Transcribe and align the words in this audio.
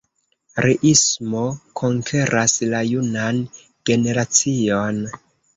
Riismo 0.65 1.43
konkeras 1.81 2.55
la 2.73 2.81
junan 2.93 3.43
generacion. 3.91 5.03